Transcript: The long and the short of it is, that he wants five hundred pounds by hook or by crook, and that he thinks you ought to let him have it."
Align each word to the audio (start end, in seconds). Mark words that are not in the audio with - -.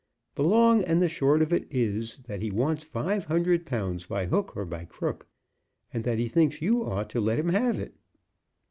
The 0.33 0.43
long 0.43 0.81
and 0.83 0.99
the 0.99 1.07
short 1.07 1.43
of 1.43 1.53
it 1.53 1.67
is, 1.69 2.17
that 2.25 2.41
he 2.41 2.49
wants 2.49 2.83
five 2.83 3.25
hundred 3.25 3.67
pounds 3.67 4.07
by 4.07 4.25
hook 4.25 4.57
or 4.57 4.65
by 4.65 4.83
crook, 4.85 5.27
and 5.93 6.03
that 6.05 6.17
he 6.17 6.27
thinks 6.27 6.59
you 6.59 6.83
ought 6.83 7.11
to 7.11 7.21
let 7.21 7.37
him 7.37 7.49
have 7.49 7.77
it." 7.77 7.93